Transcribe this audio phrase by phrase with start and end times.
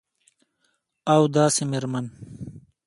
[1.15, 2.05] او داسي میرمن